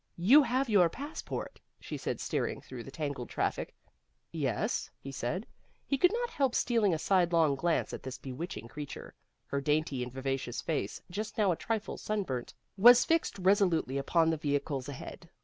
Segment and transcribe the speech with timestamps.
[0.17, 3.75] "You have your passport?" she said, steering through the tangled traffic.
[4.31, 5.45] "Yes," he said.
[5.85, 9.13] He could not help stealing a sidelong glance at this bewitching creature.
[9.45, 14.37] Her dainty and vivacious face, just now a trifle sunburnt, was fixed resolutely upon the
[14.37, 15.29] vehicles ahead.